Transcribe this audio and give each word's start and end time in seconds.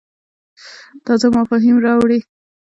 تازه 1.05 1.27
مفاهیم 1.37 1.75
راوړې. 1.85 2.19